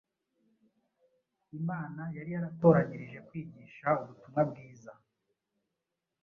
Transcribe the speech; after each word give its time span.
Imana 1.59 2.01
yari 2.17 2.29
yaratoranyirije 2.35 3.19
kwigisha 3.27 3.87
ubutumwa 4.01 4.41
bwiza. 4.49 4.91